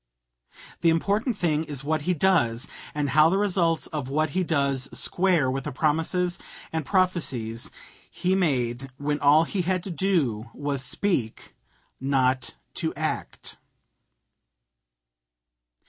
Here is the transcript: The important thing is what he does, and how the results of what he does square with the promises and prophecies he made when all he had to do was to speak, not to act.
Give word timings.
The 0.79 0.89
important 0.89 1.37
thing 1.37 1.63
is 1.65 1.83
what 1.83 2.01
he 2.09 2.15
does, 2.15 2.67
and 2.95 3.11
how 3.11 3.29
the 3.29 3.37
results 3.37 3.85
of 3.85 4.09
what 4.09 4.31
he 4.31 4.43
does 4.43 4.89
square 4.97 5.51
with 5.51 5.63
the 5.65 5.71
promises 5.71 6.39
and 6.73 6.83
prophecies 6.87 7.69
he 8.09 8.33
made 8.33 8.89
when 8.97 9.19
all 9.19 9.43
he 9.43 9.61
had 9.61 9.83
to 9.83 9.91
do 9.91 10.49
was 10.55 10.81
to 10.81 10.87
speak, 10.87 11.53
not 11.99 12.55
to 12.73 12.95
act. 12.95 13.59